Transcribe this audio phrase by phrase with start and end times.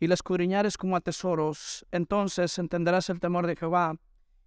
[0.00, 3.96] y la escudriñares como a tesoros, entonces entenderás el temor de Jehová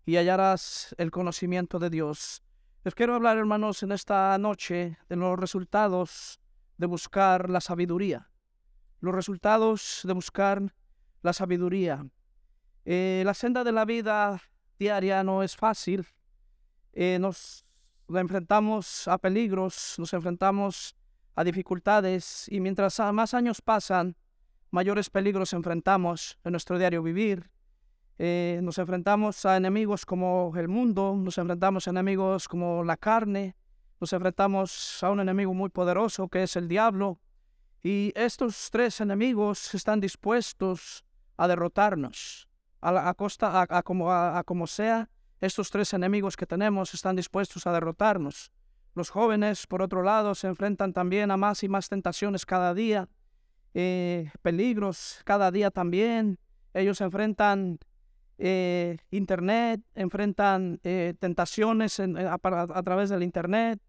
[0.03, 2.43] y hallarás el conocimiento de Dios.
[2.83, 6.41] Les quiero hablar, hermanos, en esta noche de los resultados
[6.77, 8.31] de buscar la sabiduría.
[8.99, 10.73] Los resultados de buscar
[11.21, 12.03] la sabiduría.
[12.83, 14.41] Eh, la senda de la vida
[14.79, 16.05] diaria no es fácil.
[16.93, 17.63] Eh, nos
[18.09, 20.95] enfrentamos a peligros, nos enfrentamos
[21.35, 24.17] a dificultades y mientras más años pasan,
[24.73, 27.51] mayores peligros enfrentamos en nuestro diario vivir.
[28.17, 33.55] Eh, nos enfrentamos a enemigos como el mundo, nos enfrentamos a enemigos como la carne,
[34.01, 37.19] nos enfrentamos a un enemigo muy poderoso que es el diablo.
[37.83, 41.05] Y estos tres enemigos están dispuestos
[41.37, 42.49] a derrotarnos.
[42.81, 47.71] A, costa, a, como, a, como sea, estos tres enemigos que tenemos están dispuestos a
[47.71, 48.51] derrotarnos.
[48.95, 53.07] Los jóvenes, por otro lado, se enfrentan también a más y más tentaciones cada día
[53.73, 56.37] eh, peligros cada día también.
[56.73, 57.79] Ellos enfrentan
[58.37, 62.37] eh, Internet, enfrentan eh, tentaciones a,
[62.83, 63.79] través del Internet,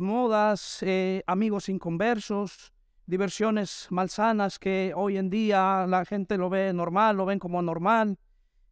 [0.00, 0.84] modas,
[1.26, 2.72] amigos inconversos,
[3.06, 8.16] diversiones malsanas que hoy en día la gente lo ve normal, lo ven como normal,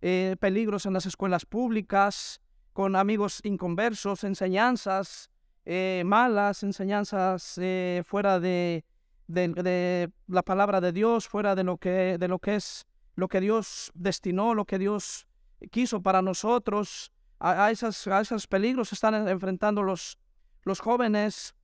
[0.01, 2.41] peligros en las escuelas públicas,
[2.73, 5.29] con amigos inconversos, enseñanzas
[6.05, 7.59] malas, enseñanzas
[8.05, 8.84] fuera de,
[9.29, 13.41] de, la palabra de Dios, fuera de lo que, de lo que es lo que
[13.41, 15.27] Dios destinó, lo que Dios
[15.70, 17.12] quiso para nosotros.
[17.41, 20.19] A, a esos peligros están enfrentando los,
[20.65, 21.55] los jóvenes.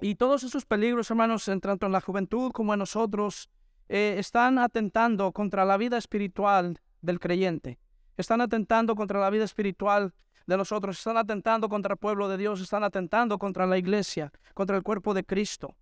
[0.00, 3.48] Y todos esos peligros, hermanos, tanto en la juventud como en nosotros,
[3.88, 7.78] eh, están atentando contra la vida espiritual del creyente.
[8.16, 10.14] Están atentando contra la vida espiritual
[10.46, 10.98] de nosotros.
[10.98, 12.60] Están atentando contra el pueblo de Dios.
[12.60, 15.76] Están atentando contra la iglesia, contra el cuerpo de Cristo.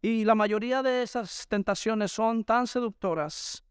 [0.00, 3.64] Y la mayoría de esas tentaciones son tan seductoras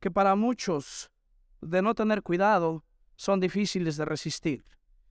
[0.00, 1.10] que para muchos,
[1.60, 2.84] de no tener cuidado,
[3.16, 4.64] son difíciles de resistir,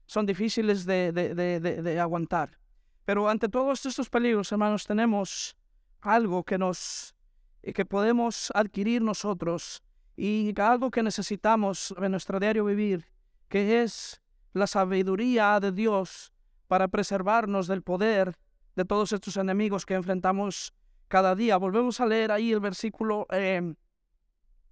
[0.06, 2.58] son difíciles de, de, aguantar.
[3.04, 5.56] Pero ante todos estos peligros, hermanos, tenemos
[6.00, 7.14] algo que nos
[7.62, 9.82] eh, que podemos adquirir nosotros
[10.16, 13.06] y algo que necesitamos en nuestro diario vivir,
[13.48, 14.20] que es
[14.52, 16.32] la sabiduría de Dios
[16.66, 18.36] para preservarnos del poder
[18.78, 20.72] de todos estos enemigos que enfrentamos
[21.08, 21.56] cada día.
[21.56, 23.74] Volvemos a leer ahí el versículo em,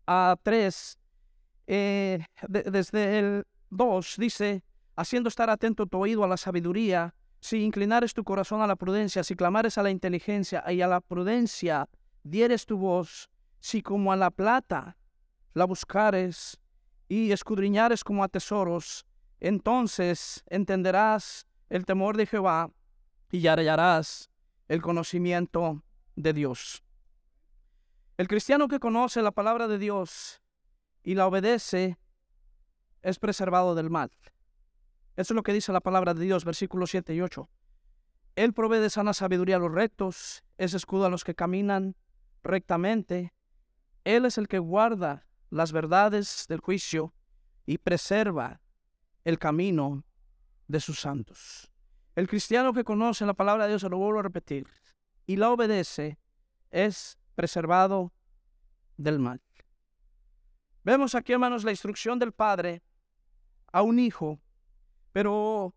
[0.06, 0.98] a 3,
[1.66, 4.62] eh, desde el 2, dice,
[4.94, 9.24] haciendo estar atento tu oído a la sabiduría, si inclinares tu corazón a la prudencia,
[9.24, 11.88] si clamares a la inteligencia y a la prudencia
[12.22, 13.28] dieres tu voz,
[13.58, 14.96] si como a la plata
[15.52, 16.60] la buscares
[17.08, 19.04] y escudriñares como a tesoros,
[19.40, 22.70] entonces entenderás el temor de Jehová
[23.36, 24.30] y hallarás
[24.68, 25.82] el conocimiento
[26.14, 26.82] de Dios.
[28.16, 30.40] El cristiano que conoce la palabra de Dios
[31.02, 31.98] y la obedece
[33.02, 34.10] es preservado del mal.
[35.16, 37.48] Eso es lo que dice la palabra de Dios, versículos 7 y 8.
[38.36, 41.96] Él provee de sana sabiduría a los rectos, es escudo a los que caminan
[42.42, 43.34] rectamente.
[44.04, 47.14] Él es el que guarda las verdades del juicio
[47.66, 48.60] y preserva
[49.24, 50.04] el camino
[50.68, 51.70] de sus santos.
[52.16, 54.66] El cristiano que conoce la palabra de Dios, se lo vuelvo a repetir,
[55.26, 56.18] y la obedece,
[56.70, 58.10] es preservado
[58.96, 59.42] del mal.
[60.82, 62.82] Vemos aquí, hermanos, la instrucción del Padre
[63.70, 64.40] a un hijo,
[65.12, 65.74] pero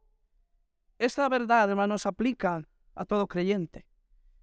[0.98, 2.64] esta verdad, hermanos, aplica
[2.96, 3.86] a todo creyente.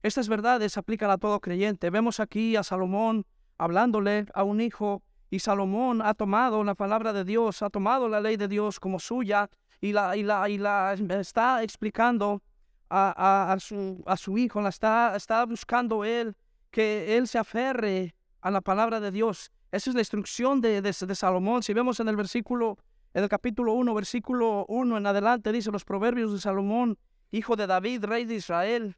[0.03, 1.89] Estas verdades aplican a todo creyente.
[1.89, 7.25] Vemos aquí a Salomón hablándole a un hijo y Salomón ha tomado la palabra de
[7.25, 9.49] Dios, ha tomado la ley de Dios como suya
[9.87, 12.43] y la, y la, y la está explicando
[12.91, 16.37] a, a, su, a su hijo, la está, está buscando él
[16.71, 19.51] que él se aferre a la palabra de Dios.
[19.73, 21.63] Esa es la instrucción de, de, Salomón.
[21.63, 22.79] Si vemos en el versículo,
[23.15, 26.99] en el capítulo 1, versículo 1 en adelante, dice los proverbios de Salomón,
[27.31, 28.97] hijo de David, rey de Israel.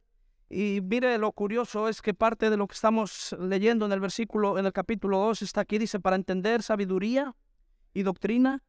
[0.50, 4.58] Y mire lo curioso es que parte de lo que estamos leyendo en el versículo,
[4.58, 7.34] en el capítulo 2, está aquí, dice, para entender sabiduría
[7.92, 8.62] y doctrina,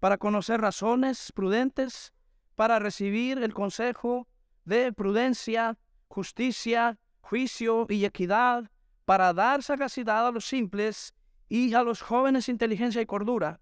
[0.00, 2.12] para conocer razones prudentes,
[2.54, 4.28] para recibir el consejo
[4.64, 5.78] de prudencia,
[6.08, 8.70] justicia, juicio y equidad,
[9.04, 11.14] para dar sagacidad a los simples
[11.48, 13.60] y a los jóvenes inteligencia y cordura.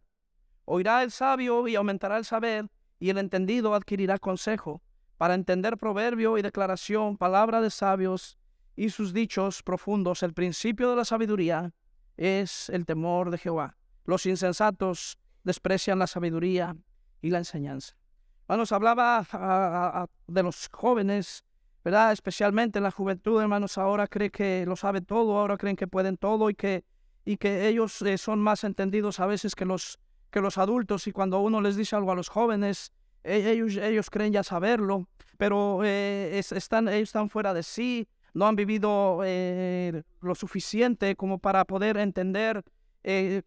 [0.64, 4.82] Oirá el sabio y aumentará el saber, y el entendido adquirirá consejo,
[5.18, 8.38] para entender proverbio y declaración, palabra de sabios
[8.76, 10.22] y sus dichos profundos.
[10.22, 11.72] El principio de la sabiduría
[12.16, 13.76] es el temor de Jehová.
[14.04, 16.76] Los insensatos desprecian la sabiduría
[17.22, 17.96] y la enseñanza.
[18.42, 21.44] Hermanos, hablaba de los jóvenes,
[21.84, 22.12] ¿verdad?
[22.12, 26.16] Especialmente en la juventud, hermanos, ahora creen que lo saben todo, ahora creen que pueden
[26.16, 26.84] todo y que
[27.24, 29.98] y que ellos eh, son más entendidos a veces que los,
[30.30, 32.92] que los adultos y cuando uno les dice algo a los jóvenes,
[33.22, 35.08] e, ellos, ellos creen ya saberlo,
[35.38, 41.38] pero eh, están, ellos están fuera de sí, no han vivido eh, lo suficiente como
[41.38, 42.62] para poder entender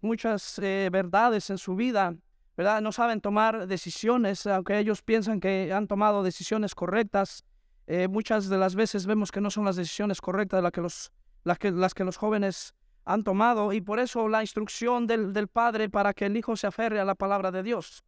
[0.02, 2.16] muchas verdades en su vida,
[2.56, 2.82] ¿verdad?
[2.82, 7.44] No saben tomar decisiones, aunque ellos piensan que han tomado decisiones correctas.
[8.10, 12.04] muchas de las veces vemos que no son las decisiones correctas las que los, que
[12.04, 12.76] los jóvenes
[13.06, 16.68] han tomado y por eso la instrucción del, del, Padre para que el Hijo se
[16.68, 18.04] aferre a la palabra de Dios.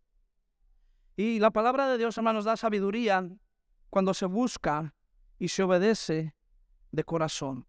[1.15, 3.27] Y la palabra de Dios, hermanos, da sabiduría
[3.89, 4.93] cuando se busca
[5.37, 6.35] y se obedece
[6.91, 7.65] de corazón.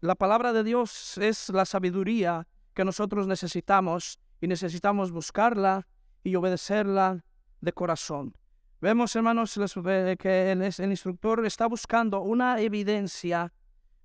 [0.00, 2.46] La palabra de Dios es la sabiduría
[2.78, 5.88] que nosotros necesitamos y necesitamos buscarla
[6.22, 7.24] y obedecerla
[7.60, 8.36] de corazón.
[8.80, 9.58] Vemos, hermanos,
[10.16, 13.52] que el instructor está buscando una evidencia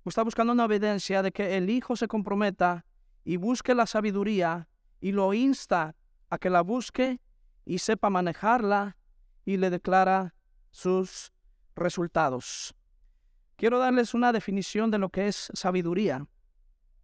[0.04, 2.84] está buscando una evidencia de que el hijo se comprometa
[3.24, 4.68] y busque la sabiduría
[5.00, 5.94] y lo insta
[6.28, 7.20] a que la busque
[7.64, 8.96] y sepa manejarla
[9.44, 10.34] y le declara
[10.72, 11.30] sus
[11.76, 12.74] resultados.
[13.54, 16.26] Quiero darles una definición de lo que es sabiduría.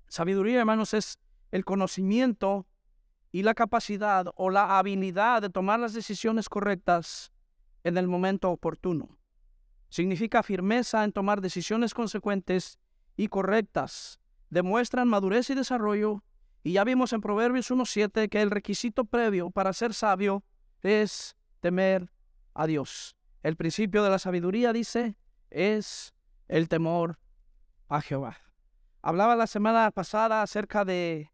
[0.09, 1.17] Sabiduría, hermanos, es
[1.51, 2.67] el conocimiento
[3.33, 7.33] y la capacidad o la habilidad de tomar las decisiones correctas
[7.85, 9.19] en el momento oportuno.
[9.89, 12.79] Significa firmeza en tomar decisiones consecuentes
[13.17, 16.23] y correctas, demuestran madurez y desarrollo,
[16.63, 20.45] y ya vimos en Proverbios 1.7 que el requisito previo para ser sabio
[20.83, 22.13] es temer
[22.55, 23.17] a Dios.
[23.43, 25.17] El principio de la sabiduría, dice,
[25.49, 26.15] es
[26.49, 27.19] el temor
[27.89, 28.37] a Jehová.
[29.03, 31.30] Hablaba la semana pasada acerca de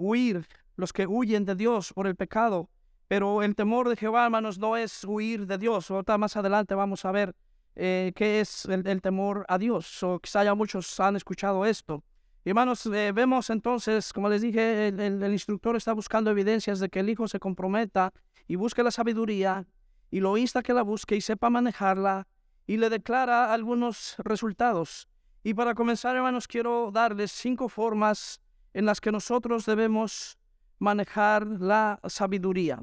[0.00, 2.70] huir, los que huyen de Dios por el pecado,
[3.06, 5.90] pero el temor de Jehová, hermanos, no es huir de Dios.
[5.90, 7.34] Ahorita más adelante vamos a ver
[7.76, 10.02] eh, qué es el, temor a Dios.
[10.02, 12.04] O quizá ya muchos han escuchado esto.
[12.44, 17.10] Hermanos, eh, vemos entonces, como les dije, el, instructor está buscando evidencias de que el
[17.10, 18.12] hijo se comprometa
[18.46, 19.66] y busque la sabiduría
[20.10, 22.26] y lo insta que la busque y sepa manejarla
[22.66, 25.08] y le declara algunos resultados.
[25.42, 28.40] Y para comenzar, hermanos, quiero darles cinco formas
[28.74, 30.38] en las que nosotros debemos
[30.78, 32.80] manejar la sabiduría.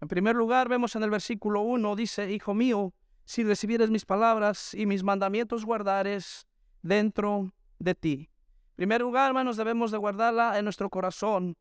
[0.00, 2.92] En primer lugar, vemos en el versículo 1, dice, Hijo mío,
[3.24, 6.46] si recibieres mis palabras y mis mandamientos guardares
[6.82, 8.30] dentro de ti.
[8.70, 11.56] En primer lugar, hermanos, debemos de guardarla en nuestro corazón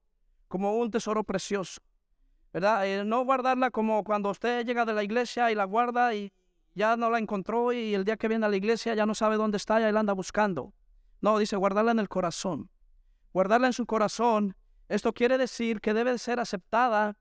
[0.48, 1.82] como un tesoro precioso,
[2.54, 2.88] ¿verdad?
[2.88, 6.32] Eh, no guardarla como cuando usted llega de la iglesia y la guarda y
[6.74, 9.36] ya no la encontró y el día que viene a la iglesia ya no sabe
[9.36, 10.74] dónde está y la anda buscando.
[11.22, 12.70] No, dice guardarla en el corazón.
[13.38, 14.56] Guardarla en su corazón,
[14.90, 17.20] esto quiere decir que debe de ser aceptada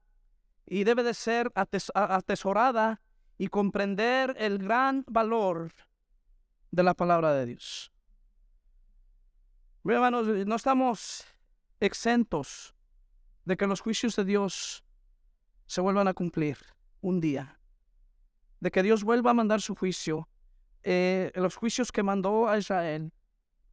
[0.64, 3.02] y debe de ser atesorada
[3.36, 5.74] y comprender el gran valor
[6.70, 7.92] de la palabra de Dios.
[9.84, 11.26] Hermanos, no estamos
[11.80, 12.74] exentos
[13.44, 14.86] de que los juicios de Dios
[15.66, 16.56] se vuelvan a cumplir
[17.02, 17.60] un día,
[18.60, 20.30] de que Dios vuelva a mandar su juicio,
[20.82, 23.12] eh, los juicios que mandó a Israel.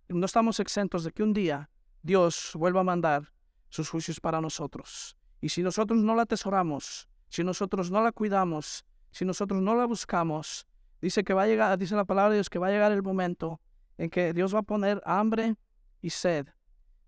[0.10, 1.70] No estamos exentos de que un día
[2.04, 3.32] Dios vuelva a mandar
[3.70, 5.18] sus juicios para nosotros.
[5.40, 9.86] Y si nosotros no la atesoramos, si nosotros no la cuidamos, si nosotros no la
[9.86, 10.68] buscamos,
[11.02, 13.02] dice que va a llegar, dice la palabra de Dios que va a llegar el
[13.02, 13.62] momento
[13.98, 15.56] en que Dios va a poner hambre
[16.02, 16.48] y sed.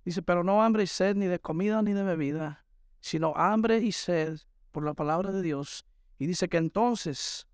[0.06, 2.66] Dice, pero no hambre y sed ni de comida ni de bebida,
[3.02, 4.40] sino hambre y sed
[4.72, 5.86] por la palabra de Dios.
[6.20, 7.48] Y dice que entonces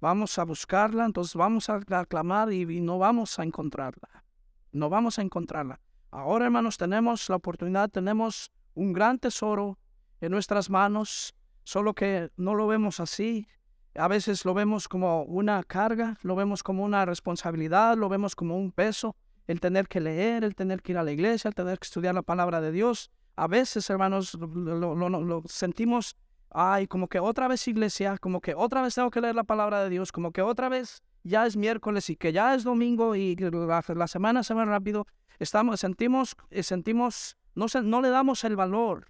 [0.00, 4.24] vamos a buscarla, entonces vamos a clamar y, y no vamos a encontrarla.
[4.72, 5.80] No vamos a encontrarla.
[6.10, 9.78] Ahora, hermanos, tenemos la oportunidad, tenemos un gran tesoro
[10.20, 11.34] en nuestras manos,
[11.64, 13.46] solo que no lo vemos así,
[13.94, 18.56] a veces lo vemos como una carga, lo vemos como una responsabilidad, lo vemos como
[18.56, 21.78] un peso, el tener que leer, el tener que ir a la iglesia, el tener
[21.78, 23.10] que estudiar la palabra de Dios.
[23.36, 26.16] A veces, hermanos, lo, sentimos,
[26.50, 29.82] ay, como que otra vez iglesia, como que otra vez tengo que leer la palabra
[29.82, 33.36] de Dios, como que otra vez ya es miércoles y que ya es domingo y
[33.36, 35.06] la, semana se va rápido.
[35.38, 39.06] Estamos, sentimos, eh, sentimos, no, no le damos el valor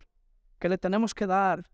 [0.58, 1.70] que le tenemos que dar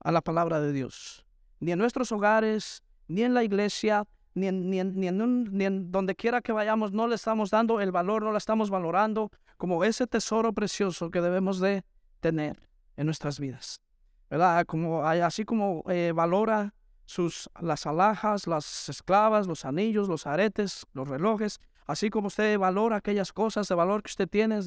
[0.00, 1.26] a la palabra de Dios
[1.60, 4.04] ni en nuestros hogares, ni en la iglesia,
[4.34, 8.38] ni en, ni donde quiera que vayamos, no le estamos dando el valor, no la
[8.38, 11.84] estamos valorando como ese tesoro precioso que debemos de
[12.20, 13.80] tener en nuestras vidas.
[14.28, 14.66] ¿Verdad?
[14.66, 16.74] Como, así como eh, valora
[17.06, 22.96] sus, las alhajas, las esclavas, los anillos, los aretes, los relojes, así como usted valora
[22.96, 24.60] aquellas cosas de valor que usted tiene,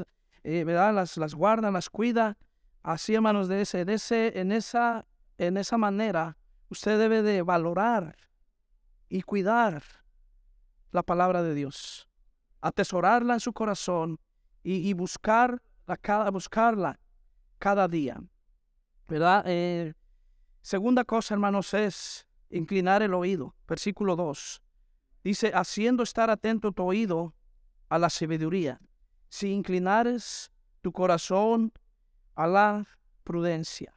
[0.44, 0.94] eh, ¿verdad?
[0.94, 2.38] Las, las guarda, las cuida,
[2.82, 5.06] así hermanos, de ese, de ese, en, esa,
[5.38, 6.38] en esa manera
[6.70, 8.16] usted debe de valorar
[9.10, 9.84] y cuidar
[10.92, 12.08] la palabra de Dios,
[12.62, 14.20] atesorarla en su corazón
[14.64, 17.00] y, buscar a, cada, buscarla
[17.58, 18.22] cada día.
[19.08, 19.44] ¿Verdad?
[19.48, 19.94] Eh,
[20.62, 23.56] segunda cosa, hermanos, es inclinar el oído.
[23.68, 24.62] Versículo 2.
[25.24, 27.34] Dice, haciendo estar atento tu oído
[27.90, 28.80] a la sabiduría.
[29.30, 30.52] Si inclinares
[30.82, 31.72] tu corazón
[32.36, 32.88] a la
[33.24, 33.94] prudencia.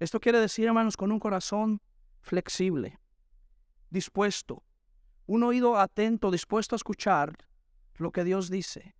[0.00, 1.80] Esto quiere decir, hermanos, con un corazón
[2.20, 2.98] flexible,
[3.90, 4.64] dispuesto,
[5.26, 7.36] un oído atento, dispuesto a escuchar
[7.96, 8.96] lo que Dios dice.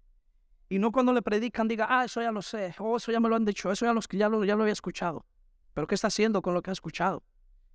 [0.68, 3.20] Y no cuando le predican diga, ah, eso ya lo sé, o oh, eso ya
[3.20, 5.26] me lo han dicho, eso ya, los, ya, lo, ya lo había escuchado.
[5.72, 7.22] Pero ¿qué está haciendo con lo que ha escuchado?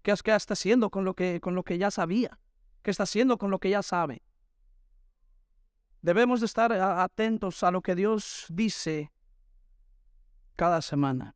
[0.01, 2.39] ¿Qué, qué está haciendo con lo, que, con lo que ya sabía?
[2.81, 4.23] ¿Qué está haciendo con lo que ya sabe?
[6.01, 9.11] Debemos de estar atentos a lo que Dios dice
[10.55, 11.35] cada semana,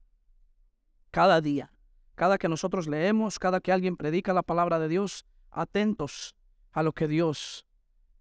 [1.12, 1.74] cada día,
[2.15, 6.36] cada que nosotros leemos, cada que alguien predica la palabra de Dios, atentos
[6.72, 7.65] a lo que Dios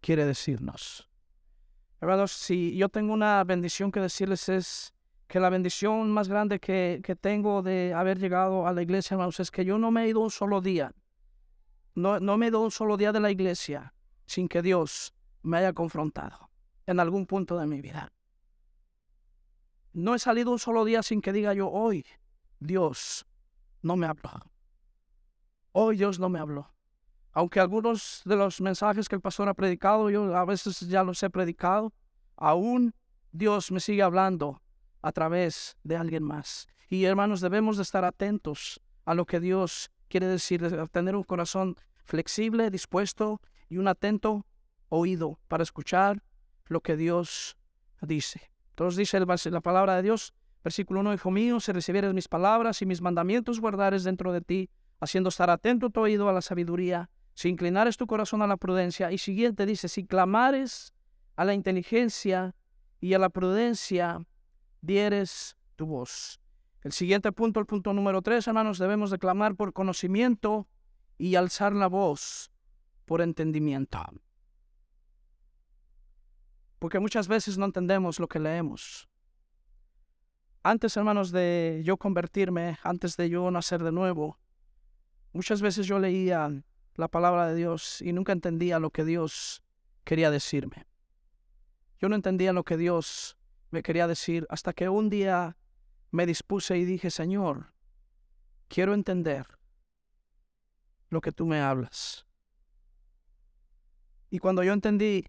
[0.01, 1.09] quiere decirnos.
[2.01, 4.93] Hermanos, si yo tengo una bendición que decirles es
[5.33, 9.41] que la bendición más grande que, que tengo de haber llegado a la iglesia, hermanos,
[9.41, 10.93] es que yo no me he ido un solo día,
[11.95, 13.95] no, no me he ido un solo día de la iglesia
[14.27, 16.51] sin que Dios me haya confrontado
[16.85, 18.13] en algún punto de mi vida.
[19.95, 22.05] No he salido un solo día sin que diga yo, hoy
[22.61, 23.25] Dios
[23.81, 24.33] no me habló.
[25.73, 26.75] Hoy Dios no me habló.
[27.33, 31.23] Aunque algunos de los mensajes que el pastor ha predicado, yo a veces ya los
[31.23, 31.95] he predicado,
[32.37, 32.95] aún
[33.31, 34.61] Dios me sigue hablando
[35.03, 36.69] a través de alguien más.
[36.89, 41.77] Y hermanos, debemos de estar atentos a lo que Dios quiere decir, tener un corazón
[42.05, 44.47] flexible, dispuesto y un atento
[44.89, 46.23] oído para escuchar
[46.67, 47.57] lo que Dios
[48.03, 48.51] dice.
[48.71, 52.87] Entonces dice la palabra de Dios, versículo 1, Hijo mío, si recibieres mis palabras y
[52.87, 57.49] mis mandamientos guardares dentro de ti, haciendo estar atento tu oído a la sabiduría, si
[57.49, 59.11] inclinares tu corazón a la prudencia.
[59.11, 60.93] Y siguiente dice, si clamares
[61.37, 62.55] a la inteligencia
[63.01, 64.21] y a la prudencia,
[64.83, 66.39] dieres tu voz.
[66.83, 70.69] El siguiente punto, el punto número 3, hermanos, debemos de clamar por conocimiento
[71.17, 72.51] y alzar la voz
[73.07, 73.99] por entendimiento
[76.83, 79.09] porque muchas veces no entendemos lo que leemos.
[80.65, 84.37] Antes, hermanos, de yo convertirme, antes de yo nacer de nuevo,
[85.33, 86.51] muchas veces yo leía
[86.97, 89.63] la palabra de Dios y nunca entendía lo que Dios
[90.03, 90.85] quería decirme.
[92.01, 93.39] Yo no entendía lo que Dios
[93.73, 95.57] me quería decir hasta que un día
[96.11, 97.73] me dispuse y dije, Señor,
[98.69, 99.47] quiero entender
[101.09, 102.27] lo que tú me hablas.
[104.31, 105.27] Y cuando yo entendí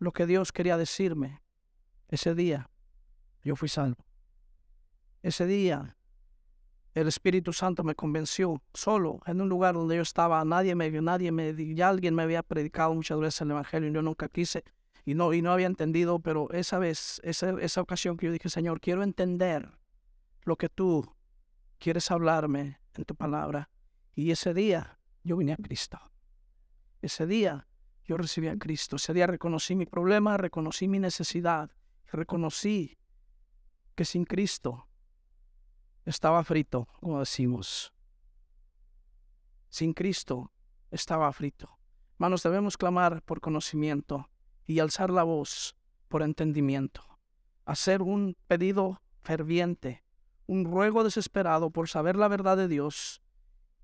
[0.00, 1.40] lo que Dios quería decirme.
[2.08, 2.68] Ese día
[3.44, 4.04] yo fui salvo.
[5.22, 5.96] Ese día
[6.94, 11.02] el Espíritu Santo me convenció solo en un lugar donde yo estaba, nadie me vio,
[11.02, 14.64] nadie me ya alguien me había predicado muchas veces el evangelio y yo nunca quise
[15.04, 18.48] y no y no había entendido, pero esa vez, esa, esa ocasión que yo dije,
[18.48, 19.70] "Señor, quiero entender
[20.42, 21.14] lo que tú
[21.78, 23.70] quieres hablarme en tu palabra."
[24.14, 25.98] Y ese día yo vine a Cristo.
[27.02, 27.66] Ese día
[28.04, 28.96] yo recibí a Cristo.
[28.96, 31.70] Ese día reconocí mi problema, reconocí mi necesidad,
[32.12, 32.98] reconocí
[33.94, 34.88] que sin Cristo
[36.04, 37.92] estaba frito, como decimos.
[39.68, 40.52] Sin Cristo
[40.90, 41.78] estaba frito.
[42.14, 44.29] Hermanos, debemos clamar por conocimiento
[44.70, 45.74] y alzar la voz
[46.06, 47.02] por entendimiento.
[47.64, 50.04] Hacer un pedido ferviente,
[50.46, 53.20] un ruego desesperado por saber la verdad de Dios.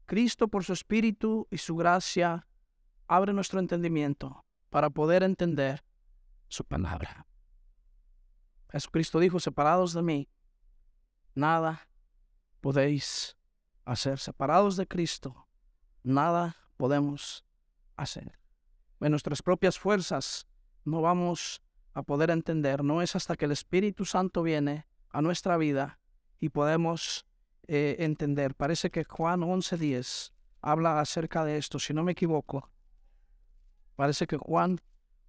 [0.05, 2.47] Cristo por su Espíritu y su gracia
[3.09, 5.83] abre nuestro entendimiento para poder entender
[6.47, 7.27] su palabra.
[8.71, 10.29] Jesucristo dijo, separados de mí,
[11.35, 11.89] nada
[12.61, 13.37] podéis
[13.85, 14.21] hacer.
[14.21, 15.49] Separados de Cristo,
[16.05, 17.45] nada podemos
[17.97, 18.39] hacer.
[19.01, 20.47] En nuestras propias fuerzas
[20.87, 21.63] no vamos
[21.93, 22.83] a poder entender.
[22.83, 25.99] No es hasta que el Espíritu Santo viene a nuestra vida
[26.41, 27.27] y podemos
[27.67, 28.55] eh, entender.
[28.55, 32.71] Parece que Juan 11.10 habla acerca de esto, si no me equivoco.
[33.97, 34.81] Parece que Juan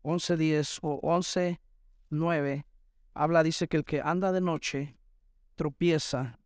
[0.03, 2.65] 11.10 o 11.9
[3.13, 4.97] habla, dice que el que anda de noche
[5.55, 6.39] tropieza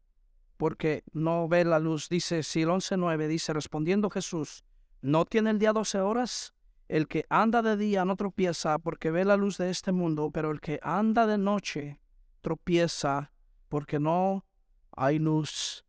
[0.56, 2.08] porque no ve la luz.
[2.08, 4.64] Dice, si el 11.9 dice, respondiendo Jesús,
[5.02, 6.54] ¿no tiene el día 12 horas?
[6.92, 10.52] El que anda de día no tropieza porque ve la luz de este mundo, pero
[10.52, 12.02] el que anda de noche
[12.42, 13.32] tropieza
[13.70, 14.46] porque no
[14.92, 15.86] hay luz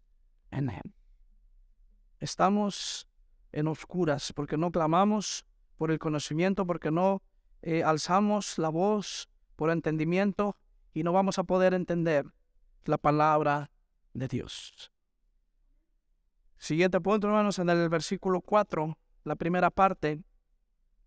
[0.53, 0.95] en él.
[2.21, 3.09] Estamos
[3.51, 5.45] en oscuras porque no clamamos
[5.77, 7.21] por el conocimiento, porque no
[7.63, 10.57] eh, alzamos la voz por entendimiento
[10.95, 12.27] y no vamos a poder entender
[12.85, 13.73] la palabra
[14.15, 14.93] de Dios.
[16.59, 20.23] Siguiente punto, hermanos, en el versículo 4, la primera parte,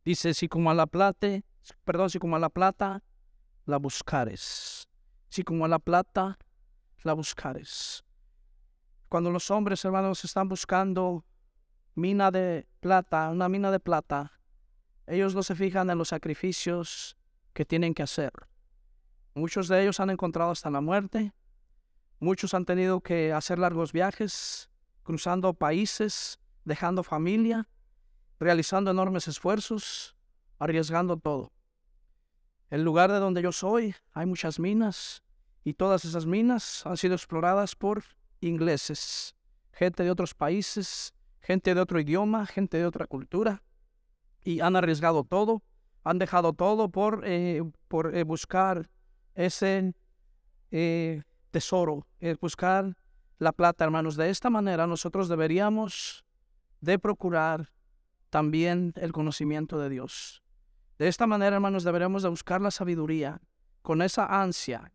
[0.06, 1.42] dice, si como a la plata,
[1.84, 3.04] perdón, si como a la plata
[3.66, 4.88] la buscares,
[5.30, 6.38] si como a la plata
[7.04, 8.06] la buscares.
[9.10, 11.26] Cuando los hombres, hermanos, están buscando
[11.96, 14.32] mina de plata, una mina de plata,
[15.08, 17.18] ellos no se fijan en los sacrificios
[17.54, 18.32] que tienen que hacer.
[19.34, 21.34] Muchos de ellos han encontrado hasta la muerte.
[22.20, 24.70] Muchos han tenido que hacer largos viajes,
[25.04, 27.68] cruzando países, dejando familia,
[28.40, 30.16] realizando enormes esfuerzos,
[30.60, 31.52] arriesgando todo.
[32.70, 35.24] El lugar de donde yo soy hay muchas minas
[35.64, 38.04] y todas esas minas han sido exploradas por
[38.42, 39.36] ingleses,
[39.72, 43.62] gente de otros países, gente de otro idioma, gente de otra cultura
[44.46, 45.64] y han arriesgado todo,
[46.04, 48.90] han dejado todo por, eh, por eh, buscar
[49.34, 49.94] ese
[50.72, 52.08] eh, tesoro,
[52.40, 52.96] buscar
[53.40, 54.16] la plata, hermanos.
[54.16, 56.24] De esta manera nosotros deberíamos
[56.80, 57.72] de procurar
[58.30, 60.44] también el conocimiento de Dios.
[60.98, 63.42] De esta manera, hermanos, deberemos de buscar la sabiduría
[63.82, 64.92] con esa ansia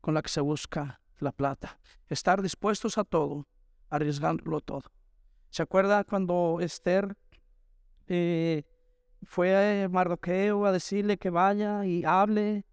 [0.00, 1.78] con la que se busca la plata.
[2.08, 3.46] Estar dispuestos a todo,
[3.88, 4.90] arriesgándolo todo.
[5.50, 7.16] ¿Se acuerda cuando Esther
[8.08, 8.64] eh,
[9.22, 12.64] fue a Mardoqueo a decirle que vaya y hable,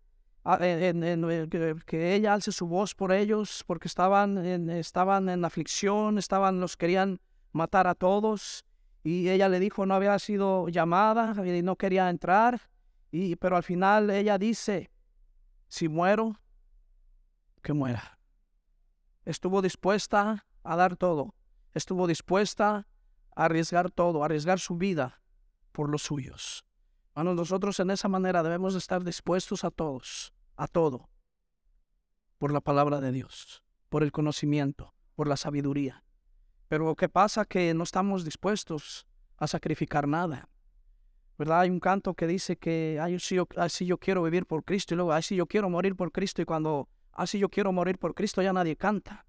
[1.86, 6.76] que, ella alce su voz por ellos, porque estaban en, estaban en aflicción, estaban, los
[6.76, 7.20] querían
[7.52, 8.66] matar a todos?
[9.04, 12.70] Y ella le dijo no había sido llamada y no quería entrar,
[13.12, 14.92] y, pero al final ella dice,
[15.68, 16.40] si muero,
[17.62, 18.20] que muera.
[19.26, 21.36] Estuvo dispuesta a dar todo,
[21.74, 22.88] estuvo dispuesta
[23.36, 25.22] a arriesgar todo, a arriesgar su vida
[25.72, 26.66] por los suyos.
[27.16, 31.10] Bueno, nosotros en esa manera debemos estar dispuestos a todos, a todo,
[32.38, 36.04] por la palabra de Dios, por el conocimiento, por la sabiduría.
[36.70, 37.46] Pero ¿qué pasa?
[37.46, 39.08] Que no estamos dispuestos
[39.38, 40.48] a sacrificar nada.
[41.38, 41.62] ¿Verdad?
[41.62, 43.48] Hay un canto que dice que así yo,
[43.80, 46.88] yo quiero vivir por Cristo y luego así yo quiero morir por Cristo y cuando
[47.14, 49.26] así yo quiero morir por Cristo ya nadie canta.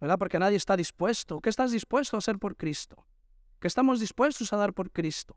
[0.00, 0.18] ¿Verdad?
[0.18, 1.40] Porque nadie está dispuesto.
[1.40, 3.06] ¿Qué estás dispuesto a hacer por Cristo?
[3.60, 5.36] ¿Qué estamos dispuestos a dar por Cristo?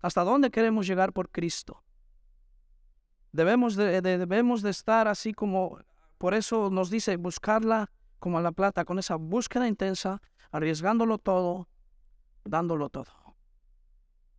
[0.00, 1.84] ¿Hasta dónde queremos llegar por Cristo?
[3.30, 5.78] Debemos de, debemos de estar así como,
[6.18, 11.68] por eso nos dice, buscarla como a la plata, con esa búsqueda intensa, arriesgándolo todo,
[12.44, 13.36] dándolo todo,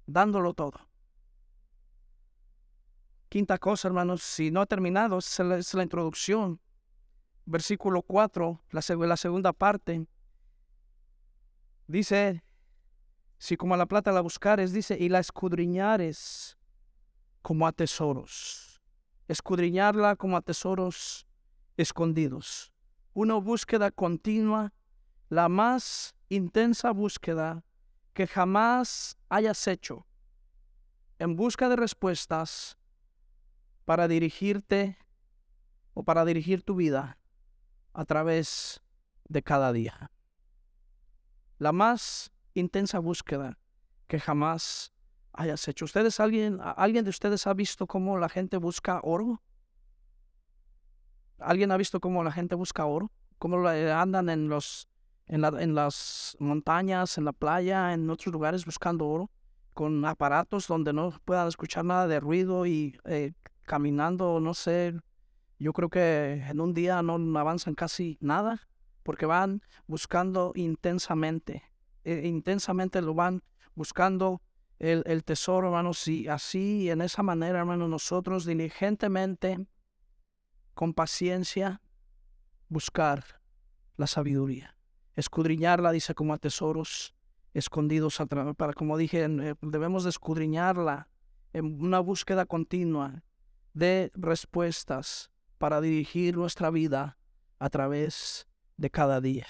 [0.05, 0.79] dándolo todo.
[3.29, 6.59] Quinta cosa, hermanos, si no ha terminado, es la, introducción.
[7.45, 10.05] Versículo 4, la, la segunda parte.
[11.87, 12.43] Dice,
[13.37, 16.57] si como a la plata la buscares, dice, y la escudriñares
[17.41, 18.81] como a tesoros.
[19.27, 21.25] Escudriñarla como a tesoros
[21.77, 22.71] escondidos
[23.13, 24.73] una búsqueda continua,
[25.31, 27.63] la más intensa búsqueda
[28.13, 30.05] que jamás hayas hecho,
[31.19, 32.77] en busca de respuestas
[33.85, 34.97] para dirigirte
[35.93, 37.17] o para dirigir tu vida
[37.93, 38.81] a través
[39.29, 40.11] de cada día.
[41.59, 43.57] La más intensa búsqueda
[44.07, 44.91] que jamás
[45.31, 45.85] hayas hecho.
[45.85, 49.41] ¿Ustedes, alguien, alguien de ustedes ha visto cómo la gente busca oro?
[51.39, 53.13] ¿Alguien ha visto cómo la gente busca oro?
[53.37, 54.90] ¿Cómo andan en, los,
[55.31, 59.31] en, las montañas, en la playa, en otros lugares buscando oro?
[59.73, 64.99] Con aparatos donde no puedan escuchar nada de ruido y eh, caminando, no sé.
[65.57, 68.67] Yo creo que en un día no avanzan casi nada
[69.03, 71.63] porque van buscando intensamente.
[72.03, 73.41] Eh, intensamente lo van
[73.73, 74.41] buscando
[74.79, 79.65] el, el, tesoro, hermanos, y así, en esa manera, hermanos, nosotros diligentemente
[80.73, 81.81] con paciencia,
[82.67, 83.23] buscar
[83.97, 84.75] la sabiduría.
[85.15, 87.13] Escudriñarla, dice, como a tesoros
[87.53, 88.21] escondidos,
[88.57, 91.09] para, como dije, eh, debemos de escudriñarla
[91.53, 93.23] en una búsqueda continua
[93.73, 97.17] de respuestas para dirigir nuestra vida
[97.59, 98.47] a través
[98.77, 99.47] de cada día.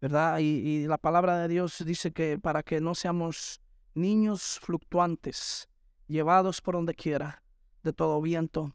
[0.00, 0.38] ¿Verdad?
[0.38, 3.60] Y, y, la palabra de Dios dice que para que no seamos
[3.94, 5.68] niños fluctuantes,
[6.06, 7.42] llevados por donde quiera,
[7.82, 8.74] de todo viento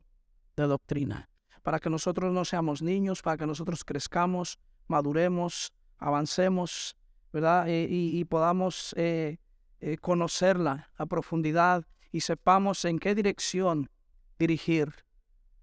[0.56, 1.30] de doctrina
[1.64, 5.74] para que nosotros no seamos niños, para que nosotros crezcamos, maduremos,
[6.04, 6.98] avancemos,
[7.32, 7.68] ¿verdad?
[7.70, 9.38] Eh, y, podamos eh,
[9.80, 13.90] eh, conocerla a profundidad y sepamos en qué dirección
[14.38, 14.94] dirigir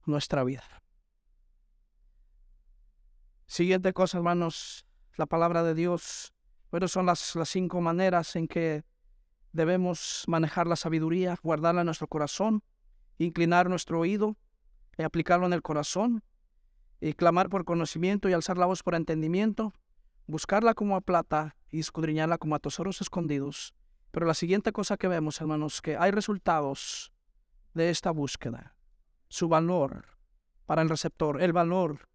[0.07, 0.65] nuestra vida.
[3.47, 6.33] Siguiente cosa, hermanos, la palabra de Dios.
[6.71, 8.83] Bueno, son las, las cinco maneras en que
[9.53, 12.63] debemos manejar la sabiduría, guardarla en nuestro corazón,
[13.19, 14.39] inclinar nuestro oído,
[14.97, 16.25] aplicarlo en el corazón,
[17.01, 19.73] y clamar por conocimiento y alzar la voz por entendimiento,
[20.31, 23.75] buscarla como a plata y escudriñarla como a tesoros escondidos.
[24.11, 27.13] Pero la siguiente cosa que vemos, hermanos, que hay resultados
[27.75, 28.75] de esta búsqueda.
[29.29, 30.07] Su valor
[30.67, 32.09] para el receptor, el valor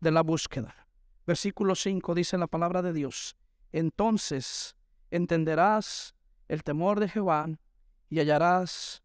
[0.00, 0.86] de la búsqueda.
[1.26, 3.36] Versículo 5 dice la palabra de Dios,
[3.70, 4.76] entonces
[5.10, 6.14] entenderás
[6.48, 7.48] el temor de Jehová
[8.08, 9.02] y hallarás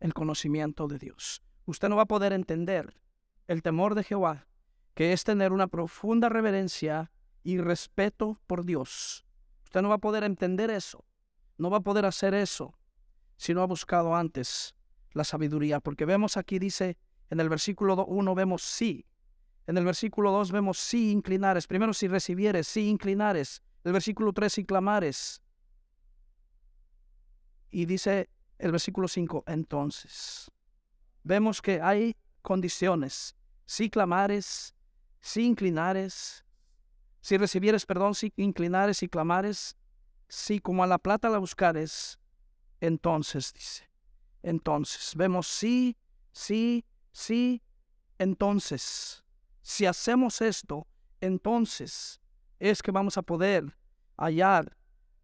[0.00, 1.42] el conocimiento de Dios.
[1.66, 3.00] Usted no va a poder entender
[3.46, 4.46] el temor de Jehová,
[4.94, 7.10] que es tener una profunda reverencia
[7.42, 9.24] y respeto por Dios.
[9.64, 11.04] Usted no va a poder entender eso,
[11.58, 12.78] no va a poder hacer eso
[13.36, 14.74] si no ha buscado antes
[15.12, 16.98] la sabiduría, porque vemos aquí, dice
[17.30, 19.06] en el versículo 1, vemos sí,
[19.66, 24.52] en el versículo 2 vemos sí inclinares, primero si recibieres, sí inclinares, el versículo 3
[24.52, 25.42] si clamares,
[27.70, 30.50] y dice el versículo 5, entonces,
[31.22, 34.74] vemos que hay condiciones, si clamares,
[35.20, 36.44] si inclinares,
[37.20, 39.76] si recibieres perdón, si inclinares y clamares,
[40.28, 42.18] si como a la plata la buscares,
[42.80, 43.90] entonces dice,
[44.42, 45.96] entonces, vemos sí,
[46.32, 47.62] sí, sí,
[48.18, 49.24] entonces,
[49.60, 50.86] si hacemos esto,
[51.20, 52.20] entonces
[52.58, 53.76] es que vamos a poder
[54.16, 54.76] hallar,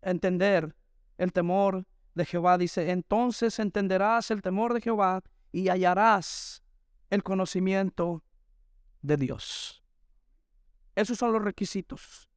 [0.02, 0.74] entender
[1.18, 2.58] el temor de Jehová.
[2.58, 6.62] Dice, entonces entenderás el temor de Jehová y hallarás
[7.10, 8.22] el conocimiento
[9.02, 9.82] de Dios.
[10.96, 12.28] Esos son los requisitos.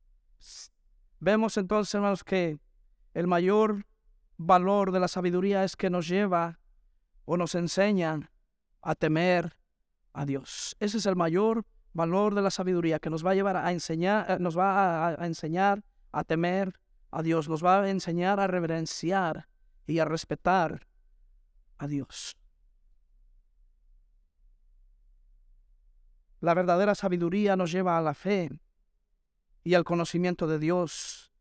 [1.20, 2.60] Vemos entonces, hermanos, que
[3.14, 3.86] el mayor
[4.38, 6.60] valor de la sabiduría es que nos lleva
[7.26, 8.32] o nos enseña
[8.82, 9.58] a temer
[10.14, 10.76] a Dios.
[10.80, 14.30] Ese es el mayor valor de la sabiduría que nos va a llevar a enseñar,
[14.30, 16.80] eh, nos va a, a enseñar a temer
[17.12, 19.48] a Dios, nos va a enseñar a reverenciar
[19.88, 20.88] y a respetar
[21.78, 22.39] a Dios.
[26.42, 28.50] La verdadera sabiduría nos lleva a la fe
[29.64, 31.34] y al conocimiento de Dios.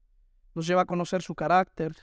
[0.54, 1.94] Nos lleva a conocer su carácter,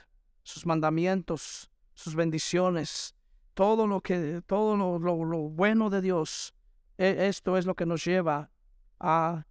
[0.42, 3.14] sus mandamientos, sus bendiciones,
[3.54, 6.54] todo lo que, todo lo, bueno de Dios.
[6.96, 8.50] E, esto es lo que nos lleva
[8.98, 9.46] a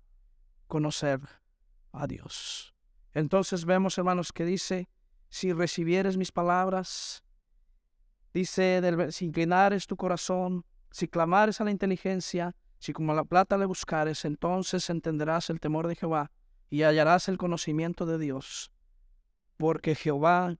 [0.68, 1.20] conocer
[1.92, 2.74] a Dios.
[3.14, 4.90] Entonces vemos, hermanos, que dice,
[5.30, 7.24] si recibieres mis palabras,
[8.34, 8.82] dice,
[9.12, 12.56] si inclinares tu corazón, si clamares a la inteligencia,
[12.86, 16.32] si como la plata le buscares, entonces entenderás el temor de Jehová
[16.70, 18.72] y hallarás el conocimiento de Dios,
[19.58, 20.56] porque Jehová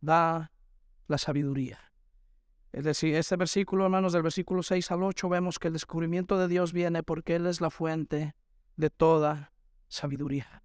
[0.00, 0.52] da
[1.06, 1.92] la sabiduría.
[2.72, 6.48] Es decir, este versículo, hermanos, del versículo 6 al 8, vemos que el descubrimiento de
[6.48, 8.34] Dios viene porque Él es la fuente
[8.76, 9.52] de toda
[9.88, 10.62] sabiduría.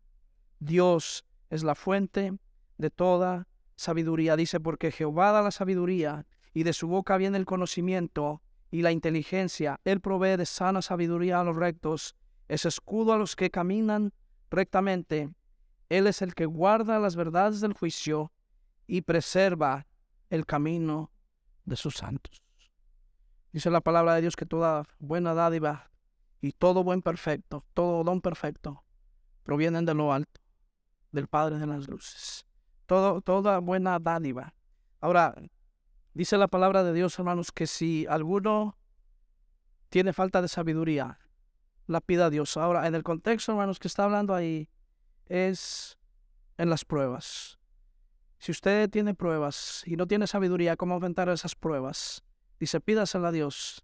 [0.59, 2.37] Dios es la fuente
[2.77, 4.37] de toda sabiduría.
[4.37, 8.41] Dice, porque Jehová da la sabiduría y de su boca viene el conocimiento
[8.75, 9.79] y la inteligencia.
[9.85, 12.13] Él provee de sana sabiduría a los rectos,
[12.49, 14.11] es escudo a los que caminan
[14.51, 15.33] rectamente.
[15.87, 18.33] Él es el que guarda las verdades del juicio
[18.85, 19.87] y preserva
[20.29, 21.09] el camino
[21.63, 22.43] de sus santos.
[23.53, 25.89] Dice la palabra de Dios que toda buena dádiva
[26.41, 28.83] y todo buen perfecto, todo don perfecto,
[29.43, 30.41] provienen de lo alto,
[31.13, 32.45] del Padre de las luces.
[32.87, 34.53] Todo, toda buena dádiva.
[34.99, 35.33] Ahora,
[36.15, 38.77] Dice la palabra de Dios, hermanos, que si alguno
[39.89, 41.19] tiene falta de sabiduría,
[41.87, 42.55] la pida a Dios.
[42.55, 44.69] Ahora, en el contexto, hermanos, que está hablando ahí,
[45.25, 45.97] es
[46.57, 47.59] en las pruebas.
[48.39, 52.23] Si usted tiene pruebas y no tiene sabiduría, ¿cómo enfrentar esas pruebas?
[52.61, 53.83] Dice, pídasela a Dios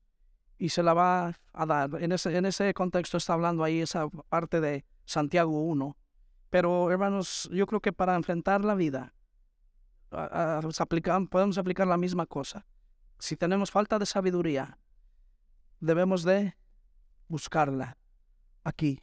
[0.57, 2.01] y se la va a dar.
[2.01, 5.97] En ese, en ese contexto está hablando ahí esa parte de Santiago 1.
[6.49, 9.13] Pero, hermanos, yo creo que para enfrentar la vida,
[10.11, 12.65] podemos aplicar la misma cosa.
[13.19, 14.77] Si tenemos falta de sabiduría,
[15.79, 16.55] debemos de
[17.27, 17.97] buscarla
[18.63, 18.99] aquí,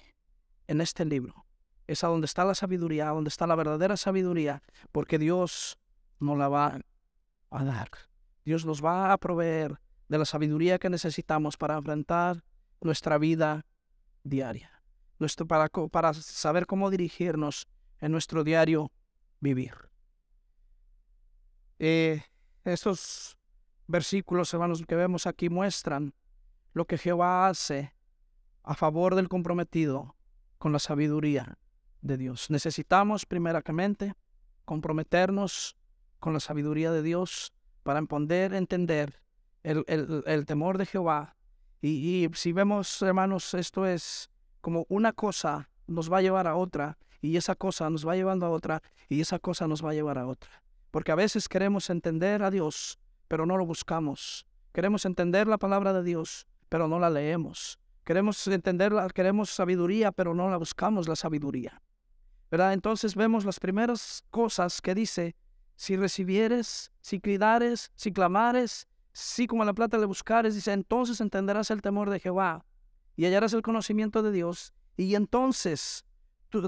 [0.67, 1.47] en este libro.
[1.87, 5.79] Es a donde está la sabiduría, donde está la verdadera sabiduría, porque Dios
[6.21, 6.81] nos la va
[7.51, 7.91] a dar.
[8.45, 12.45] Dios nos va a proveer de la sabiduría que necesitamos para enfrentar
[12.81, 13.67] nuestra vida
[14.23, 14.71] diaria,
[15.19, 17.67] nuestro, para, para saber cómo dirigirnos
[18.01, 18.93] en nuestro diario
[19.41, 19.75] vivir.
[21.79, 22.23] Eh,
[22.65, 23.39] estos
[23.87, 26.15] versículos, hermanos, que vemos aquí muestran
[26.73, 27.95] lo que Jehová hace
[28.63, 30.17] a favor del comprometido
[30.59, 31.59] con la sabiduría
[32.03, 32.51] de Dios.
[32.51, 34.15] Necesitamos primeramente
[34.65, 35.77] comprometernos
[36.21, 39.21] con la sabiduría de Dios para poder entender
[39.63, 39.85] el,
[40.27, 41.37] el, temor de Jehová.
[41.81, 46.57] Y, y, si vemos, hermanos, esto es como una cosa nos va a llevar a
[46.57, 49.95] otra, y esa cosa nos va llevando a otra, y esa cosa nos va a
[49.95, 50.63] llevar a otra.
[50.91, 52.99] Porque a veces queremos entender a Dios,
[53.29, 54.47] pero no lo buscamos.
[54.73, 57.79] Queremos entender la palabra de Dios, pero no la leemos.
[58.05, 61.83] Queremos entenderla, queremos sabiduría, pero no la buscamos la sabiduría.
[62.51, 65.37] Entonces vemos las primeras cosas que dice,
[65.77, 71.71] si recibieres, si cuidares, si clamares, si como la plata le buscares, dice, entonces entenderás
[71.71, 72.65] el temor de Jehová
[73.17, 76.05] y hallarás el conocimiento de Dios, y entonces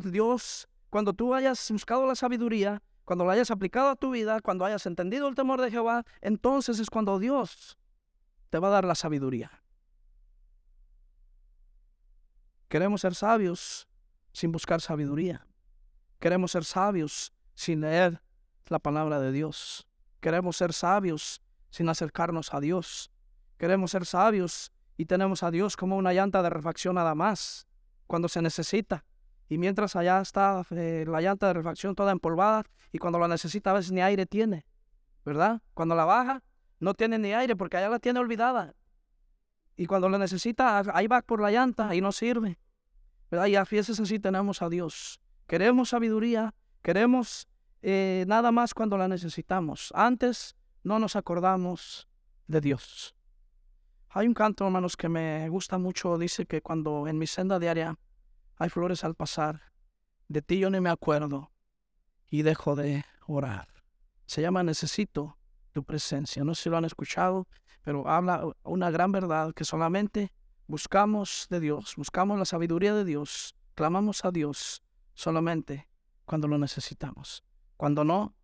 [0.05, 4.65] Dios, cuando tú hayas buscado la sabiduría, cuando la hayas aplicado a tu vida, cuando
[4.65, 7.77] hayas entendido el temor de Jehová, entonces es cuando Dios
[8.51, 9.51] te va a dar la sabiduría.
[12.69, 13.89] Queremos ser sabios
[14.31, 15.45] sin buscar sabiduría.
[16.21, 18.23] Queremos ser sabios sin leer
[18.67, 19.89] la palabra de Dios.
[20.21, 23.11] Queremos ser sabios sin acercarnos a Dios.
[23.59, 27.67] Queremos ser sabios y tenemos a Dios como una llanta de refacción nada más
[28.07, 29.05] cuando se necesita.
[29.51, 33.73] Y mientras allá está eh, la llanta de refacción toda empolvada y cuando la necesita
[33.73, 34.65] a veces ni aire tiene,
[35.25, 35.61] ¿verdad?
[35.75, 36.45] Cuando la baja
[36.79, 38.77] no tiene ni aire porque allá la tiene olvidada.
[39.77, 42.61] Y cuando la necesita, ahí va por la llanta y no sirve.
[43.29, 43.47] ¿verdad?
[43.47, 45.21] Y a veces así tenemos a Dios.
[45.49, 47.49] Queremos sabiduría, queremos
[47.83, 49.93] eh, nada más cuando la necesitamos.
[49.97, 52.09] Antes no nos acordamos
[52.47, 53.17] de Dios.
[54.11, 56.19] Hay un canto, hermanos, que me gusta mucho.
[56.19, 57.99] Dice que cuando en mi senda diaria
[58.61, 59.63] hay flores al pasar,
[60.29, 61.51] de ti yo ni me acuerdo
[62.29, 63.67] y dejo de orar.
[64.27, 65.39] Se llama Necesito
[65.73, 66.45] tu presencia.
[66.45, 67.49] No sé si lo han escuchado,
[67.83, 70.31] pero habla una gran verdad que solamente
[70.67, 74.83] buscamos de Dios, buscamos la sabiduría de Dios, clamamos a Dios
[75.15, 75.89] solamente
[76.27, 77.43] cuando lo necesitamos.
[77.79, 78.35] Cuando no,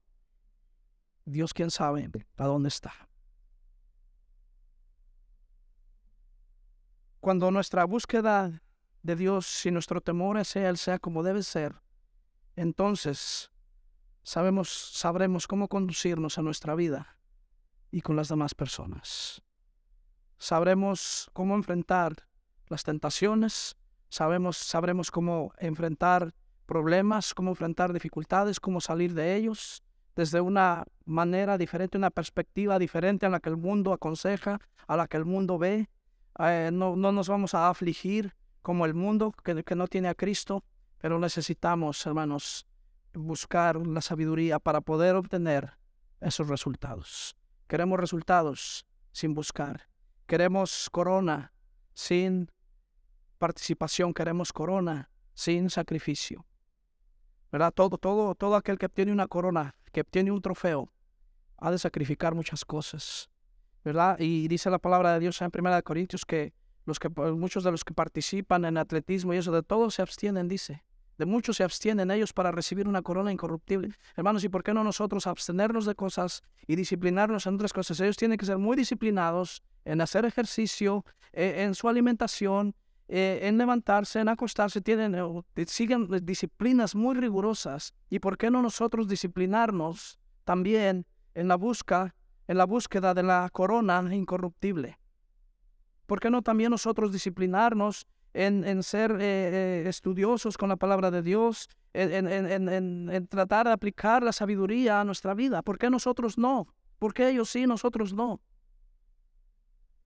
[1.26, 3.10] Dios quién sabe a dónde está.
[7.20, 8.62] Cuando nuestra búsqueda
[9.06, 11.76] de Dios y nuestro temor hacia Él sea como debe ser,
[12.56, 13.50] entonces
[14.22, 17.16] sabemos, sabremos cómo conducirnos a nuestra vida
[17.90, 19.42] y con las demás personas.
[20.38, 22.26] Sabremos cómo enfrentar
[22.68, 23.76] las tentaciones,
[24.08, 26.34] sabemos, sabremos cómo enfrentar
[26.66, 29.82] problemas, cómo enfrentar dificultades, cómo salir de ellos
[30.16, 35.06] desde una manera diferente, una perspectiva diferente a la que el mundo aconseja, a la
[35.06, 35.88] que el mundo ve.
[36.38, 38.34] Eh, no, no, nos vamos a afligir
[38.66, 40.64] como el mundo que, no tiene a Cristo,
[40.98, 42.66] pero necesitamos, hermanos,
[43.14, 45.78] buscar la sabiduría para poder obtener
[46.20, 47.36] esos resultados.
[47.68, 49.88] Queremos resultados sin buscar.
[50.26, 51.52] Queremos corona
[51.94, 52.50] sin
[53.38, 56.44] participación, queremos corona sin sacrificio.
[57.52, 57.72] ¿Verdad?
[57.72, 60.90] Todo, todo, todo aquel que obtiene una corona, que obtiene un trofeo,
[61.58, 63.30] ha de sacrificar muchas cosas.
[63.84, 64.18] ¿Verdad?
[64.18, 66.52] Y dice la palabra de Dios en 1 Corintios que,
[66.86, 70.48] los que muchos de los que participan en atletismo y eso, de todos se abstienen,
[70.48, 70.82] dice.
[71.18, 73.94] De muchos se abstienen ellos para recibir una corona incorruptible.
[74.16, 78.00] Hermanos, ¿y por qué no nosotros abstenernos de cosas y disciplinarnos en otras cosas?
[78.00, 82.74] Ellos tienen que ser muy disciplinados en hacer ejercicio, eh, en su alimentación,
[83.08, 84.82] eh, en levantarse, en acostarse.
[84.82, 85.16] Tienen,
[85.66, 87.94] siguen disciplinas muy rigurosas.
[88.10, 92.14] ¿Y por qué no nosotros disciplinarnos también en la, busca,
[92.46, 94.98] en la búsqueda de la corona incorruptible?
[96.06, 101.22] ¿Por qué no también nosotros disciplinarnos en, ser eh, eh, estudiosos con la palabra de
[101.22, 105.62] Dios, en, en, tratar de aplicar la sabiduría a nuestra vida.
[105.62, 106.66] ¿Por qué nosotros no?
[106.98, 108.40] ¿Por qué ellos sí, nosotros no?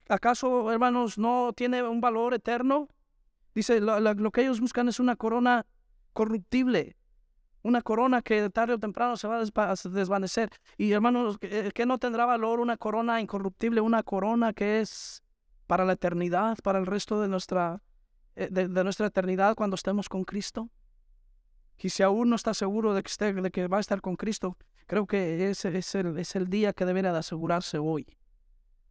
[0.07, 2.87] ¿Acaso, hermanos, no tiene un valor eterno?
[3.53, 5.65] Dice, lo, que ellos buscan es una corona
[6.13, 6.95] corruptible,
[7.63, 10.49] una corona que tarde o temprano se va a desvanecer.
[10.77, 15.21] Y hermanos, ¿qué no tendrá valor una corona incorruptible, una corona que es
[15.71, 17.81] para la eternidad, para el resto de nuestra
[18.35, 20.69] eh, de, nuestra eternidad cuando estemos con Cristo?
[21.77, 23.31] Y si aún no está seguro de que, esté,
[23.69, 27.13] va a estar con Cristo, creo que ese es el, es el día que debería
[27.13, 28.05] de asegurarse hoy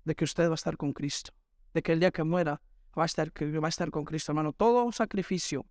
[0.07, 1.33] de que usted va a estar con Cristo,
[1.75, 2.63] de que el día que muera
[2.99, 4.55] va a estar, que va a estar con Cristo, hermano.
[4.55, 5.67] Todo sacrificio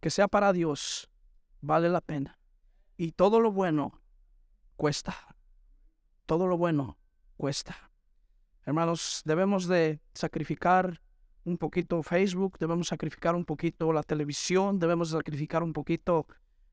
[0.00, 1.10] que sea para Dios
[1.60, 2.38] vale la pena.
[2.96, 4.00] Y todo lo bueno
[4.76, 5.14] cuesta.
[6.24, 6.96] Todo lo bueno
[7.36, 7.90] cuesta.
[8.66, 11.00] Hermanos, debemos de sacrificar
[11.44, 16.26] un poquito Facebook, debemos sacrificar un poquito la televisión, debemos sacrificar un poquito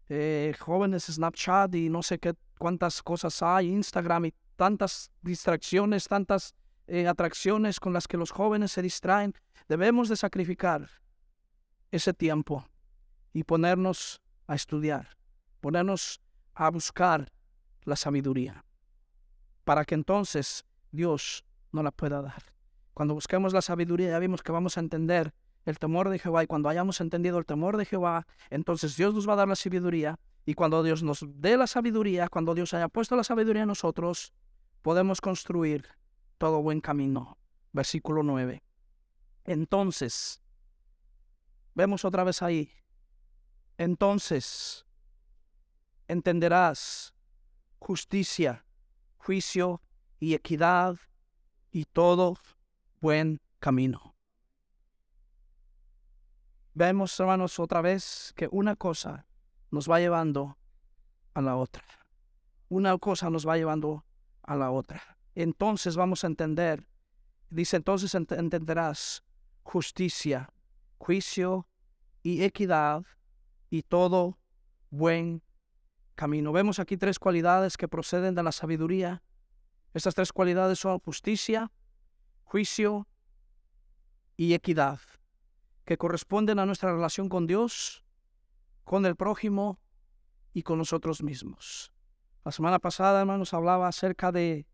[0.09, 6.55] eh, jóvenes Snapchat y no sé qué cuántas cosas hay, Instagram y tantas distracciones, tantas
[6.87, 9.35] eh, atracciones con las que los jóvenes se distraen.
[9.67, 10.89] Debemos de sacrificar
[11.91, 12.65] ese tiempo
[13.33, 15.09] y ponernos a estudiar,
[15.61, 16.21] ponernos
[16.55, 17.31] a buscar
[17.83, 18.65] la sabiduría,
[19.63, 22.43] para que entonces Dios nos la pueda dar.
[22.93, 25.33] Cuando busquemos la sabiduría ya vimos que vamos a entender
[25.65, 29.27] el temor de Jehová y cuando hayamos entendido el temor de Jehová, entonces Dios nos
[29.27, 32.89] va a dar la sabiduría y cuando Dios nos dé la sabiduría, cuando Dios haya
[32.89, 34.33] puesto la sabiduría en nosotros,
[34.81, 35.87] podemos construir
[36.37, 37.37] todo buen camino.
[37.71, 38.61] Versículo 9.
[39.45, 40.41] Entonces,
[41.73, 42.69] vemos otra vez ahí,
[43.77, 44.85] entonces
[46.07, 47.15] entenderás
[47.79, 48.65] justicia,
[49.17, 49.81] juicio
[50.19, 50.97] y equidad
[51.73, 52.37] y todo
[53.01, 54.15] buen camino.
[56.75, 59.25] vemos, hermanos, otra vez que una cosa
[59.71, 60.57] nos va llevando
[61.33, 61.83] a la otra.
[62.69, 64.05] Una cosa nos va llevando
[64.43, 65.01] a la otra.
[65.35, 66.87] Entonces vamos a entender,
[67.49, 69.23] dice, entonces entenderás
[69.63, 70.49] justicia,
[70.97, 71.67] juicio
[72.21, 73.03] y equidad
[73.69, 74.37] y todo
[74.89, 75.41] buen
[76.15, 76.51] camino.
[76.51, 79.23] Vemos aquí tres cualidades que proceden de la sabiduría.
[79.93, 81.71] Estas tres cualidades son justicia,
[82.43, 83.07] juicio
[84.35, 84.99] y equidad,
[85.85, 88.03] que corresponden a nuestra relación con Dios,
[88.83, 89.79] con el prójimo
[90.53, 91.91] y con nosotros mismos.
[92.43, 94.67] La semana pasada, hermanos, hablaba acerca de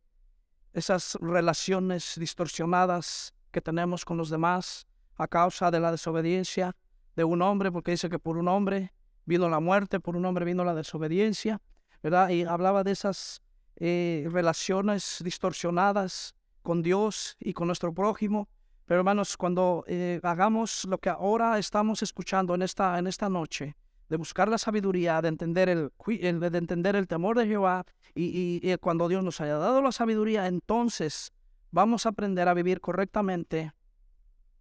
[0.74, 6.76] esas relaciones distorsionadas que tenemos con los demás a causa de la desobediencia
[7.16, 8.94] de un hombre, porque dice que por un hombre
[9.26, 11.62] vino la muerte, por un hombre vino la desobediencia,
[12.02, 12.30] ¿verdad?
[12.30, 13.42] Y hablaba de esas
[13.80, 18.50] eh, relaciones distorsionadas con Dios y con nuestro prójimo.
[18.86, 23.76] Pero hermanos, cuando eh, hagamos lo que ahora estamos escuchando en esta, en esta noche,
[24.10, 28.78] de buscar la sabiduría, de entender el, de entender el temor de Jehová, y, y
[28.78, 31.32] cuando Dios nos haya dado la sabiduría, entonces
[31.72, 33.72] vamos a aprender a vivir correctamente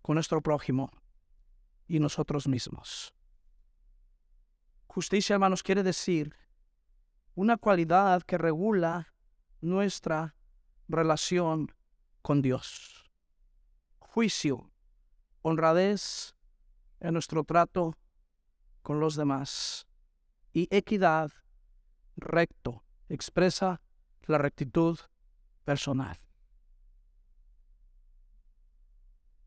[0.03, 0.91] con nuestro prójimo
[1.87, 3.15] y nosotros mismos.
[4.87, 6.35] Justicia, hermanos, quiere decir
[7.39, 9.15] una cualidad que regula
[9.61, 10.35] nuestra
[10.89, 11.73] relación
[12.21, 13.09] con Dios.
[14.01, 14.73] Juicio,
[15.43, 16.35] honradez
[16.99, 17.97] en nuestro trato
[18.83, 19.87] con los demás.
[20.53, 21.31] Y equidad,
[22.17, 23.83] recto, expresa
[24.27, 24.99] la rectitud
[25.65, 26.19] personal.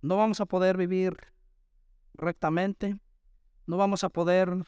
[0.02, 1.18] No vamos a poder vivir
[2.14, 2.98] rectamente,
[3.68, 4.66] no vamos a poder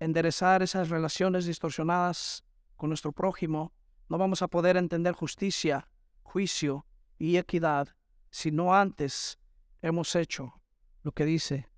[0.00, 2.42] enderezar esas relaciones distorsionadas
[2.76, 3.72] con nuestro prójimo,
[4.08, 5.88] no vamos a poder entender justicia,
[6.22, 6.86] juicio
[7.18, 7.88] y equidad
[8.30, 9.38] si no antes
[9.80, 10.60] hemos hecho
[11.02, 11.68] lo que dice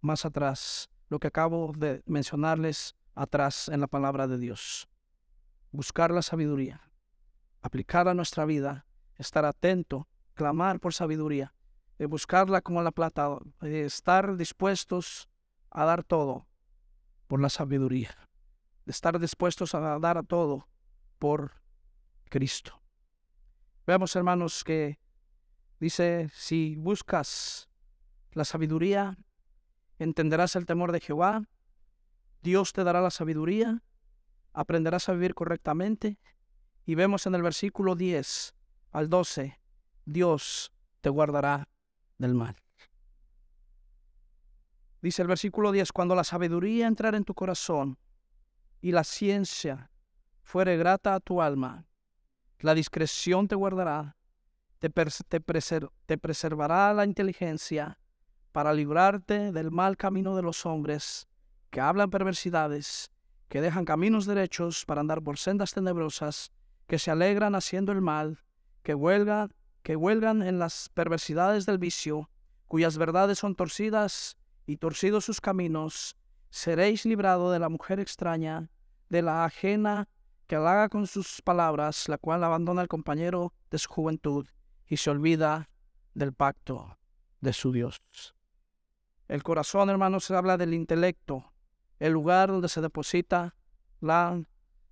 [0.00, 4.88] más atrás, lo que acabo de mencionarles atrás en la palabra de Dios.
[5.72, 6.92] Buscar la sabiduría,
[7.62, 8.86] aplicarla a nuestra vida,
[9.16, 11.54] estar atento, clamar por sabiduría,
[11.98, 15.28] eh, buscarla como la plata, eh, estar dispuestos
[15.70, 16.46] a dar todo
[17.26, 18.16] por la sabiduría,
[18.86, 20.68] estar dispuestos a dar a todo
[21.18, 21.52] por
[22.28, 22.80] Cristo.
[23.86, 24.98] Veamos, hermanos, que
[25.80, 27.68] dice, si buscas
[28.32, 29.16] la sabiduría,
[29.98, 31.48] entenderás el temor de Jehová,
[32.42, 33.82] Dios te dará la sabiduría,
[34.52, 36.18] aprenderás a vivir correctamente.
[36.86, 38.54] Y vemos en el versículo 10
[38.92, 39.58] al 12,
[40.04, 41.68] Dios te guardará
[42.18, 42.56] del mal.
[45.00, 47.98] Dice el versículo 10, cuando la sabiduría entrara en tu corazón
[48.84, 49.90] y la ciencia
[50.42, 51.86] fuere grata a tu alma,
[52.58, 54.18] la discreción te guardará,
[54.78, 57.98] te, te preservará la inteligencia
[58.52, 61.28] para librarte del mal camino de los hombres
[61.70, 63.10] que hablan perversidades,
[63.48, 66.52] que dejan caminos derechos para andar por sendas tenebrosas,
[66.86, 68.44] que se alegran haciendo el mal,
[68.82, 72.28] que huelgan que huelgan en las perversidades del vicio,
[72.66, 76.18] cuyas verdades son torcidas y torcidos sus caminos,
[76.50, 78.70] seréis librado de la mujer extraña,
[79.14, 80.08] de la ajena
[80.48, 84.44] que halaga con sus palabras, la cual abandona al compañero de su juventud
[84.88, 85.70] y se olvida
[86.14, 86.98] del pacto
[87.40, 88.02] de su Dios.
[89.28, 91.52] El corazón, hermanos, se habla del intelecto,
[92.00, 93.54] el lugar donde se deposita
[94.00, 94.42] la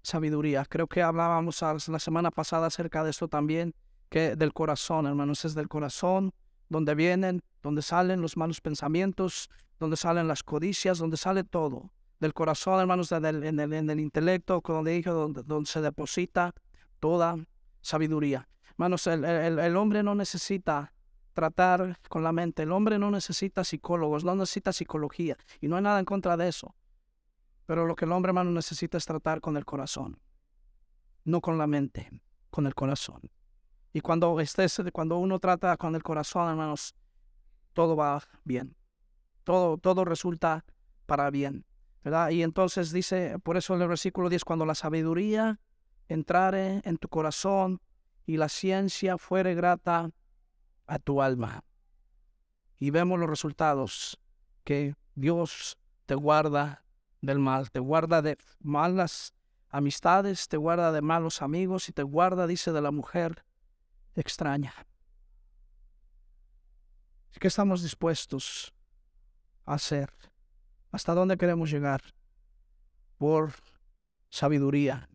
[0.04, 0.64] sabiduría.
[0.66, 3.74] Creo que hablábamos la semana pasada acerca de esto también,
[4.08, 6.32] que del corazón, hermanos, es del corazón
[6.68, 11.90] donde vienen, donde salen los malos pensamientos, donde salen las codicias, donde sale todo.
[12.22, 15.02] Del corazón, hermanos, en, el, intelecto, donde,
[15.44, 16.54] donde se deposita
[17.00, 17.37] toda
[17.80, 18.48] sabiduría.
[18.70, 20.94] Hermanos, el, el, hombre no necesita
[21.32, 25.82] tratar con la mente, el hombre no necesita psicólogos, no necesita psicología, y no hay
[25.82, 26.76] nada en contra de eso.
[27.66, 30.16] Pero lo que el hombre, hermano, necesita es tratar con el corazón,
[31.24, 32.08] no con la mente,
[32.50, 33.32] con el corazón.
[33.92, 36.94] Y cuando, estés, cuando uno trata con el corazón, hermanos,
[37.72, 38.76] todo va bien.
[39.42, 40.64] Todo, todo resulta
[41.07, 41.64] para bien.
[42.05, 45.61] Y entonces dice, por eso en el versículo 10, cuando la sabiduría
[46.09, 47.80] entrare en tu corazón
[48.26, 50.11] y la ciencia fuere grata
[50.86, 51.64] a tu alma.
[52.78, 54.18] Y vemos los resultados,
[54.64, 56.84] que Dios te guarda
[57.20, 59.32] del mal, te guarda de malas
[59.68, 63.44] amistades, te guarda de malos amigos y te guarda, dice, de la mujer
[64.16, 64.74] extraña.
[67.38, 68.74] ¿Qué estamos dispuestos
[69.64, 70.12] a hacer?
[70.93, 72.03] ¿Hasta dónde queremos llegar?
[73.16, 73.53] Por
[74.28, 75.09] sabiduría,